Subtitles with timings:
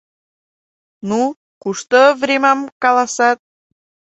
[1.09, 1.21] Ну,
[1.61, 3.37] кушто времам каласат.